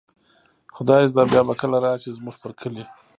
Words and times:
خدای 0.75 1.07
زده 1.11 1.23
بیا 1.31 1.41
به 1.47 1.53
کله 1.61 1.77
را 1.83 1.91
شئ، 2.01 2.09
زموږ 2.17 2.35
پر 2.41 2.51
کلي 2.61 2.83